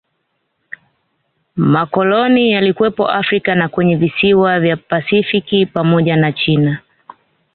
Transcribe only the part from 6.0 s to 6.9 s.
na China